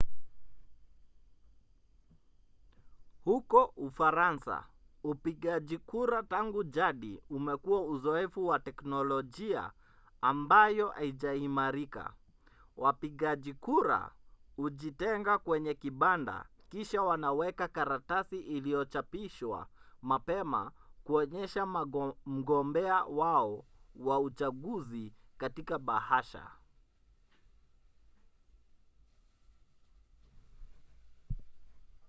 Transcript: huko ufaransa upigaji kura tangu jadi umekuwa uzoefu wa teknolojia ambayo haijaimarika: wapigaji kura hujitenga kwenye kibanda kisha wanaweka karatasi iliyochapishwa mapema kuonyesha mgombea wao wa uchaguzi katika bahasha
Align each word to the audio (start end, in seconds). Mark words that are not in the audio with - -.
huko 3.23 3.65
ufaransa 3.65 4.67
upigaji 5.03 5.77
kura 5.77 6.23
tangu 6.23 6.63
jadi 6.63 7.21
umekuwa 7.29 7.85
uzoefu 7.85 8.47
wa 8.47 8.59
teknolojia 8.59 9.71
ambayo 10.21 10.87
haijaimarika: 10.89 12.13
wapigaji 12.77 13.53
kura 13.53 14.11
hujitenga 14.55 15.37
kwenye 15.37 15.73
kibanda 15.73 16.45
kisha 16.69 17.01
wanaweka 17.01 17.67
karatasi 17.67 18.39
iliyochapishwa 18.39 19.67
mapema 20.01 20.71
kuonyesha 21.03 21.65
mgombea 22.25 23.03
wao 23.05 23.65
wa 23.95 24.19
uchaguzi 24.19 25.13
katika 25.37 25.79
bahasha 25.79 26.51